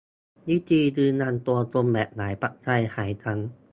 [0.47, 3.39] วิธียืนยันตัวตนแบบ "หลายปัจจัย" หลายชั้น